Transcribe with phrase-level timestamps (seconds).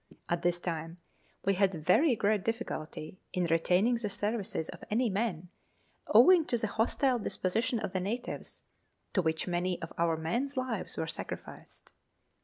[0.29, 0.97] At this time
[1.45, 5.49] we had very great difficulty in retaining the services of any men,
[6.07, 8.63] owing to the hostile disposition of the natives,
[9.13, 11.91] to which many of our men's lives were sacrificed.